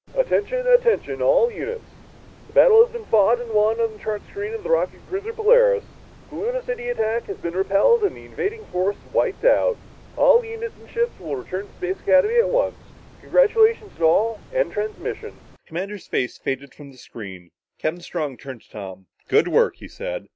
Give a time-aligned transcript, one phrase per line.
[0.17, 0.65] "Attention!
[0.65, 1.85] Attention all units!
[2.47, 5.31] The battle has been fought and won on the chart screen of the rocket cruiser
[5.31, 5.83] Polaris.
[6.31, 9.77] The Luna City attack has been repelled and the invading fleet wiped out.
[10.17, 12.77] All units and ships will return to Space Academy at once.
[13.21, 15.33] Congratulations to all and end transmission."
[15.65, 17.51] The commander's face faded from the screen.
[17.77, 19.05] Captain Strong turned to Tom.
[19.27, 20.29] "Good work," he said.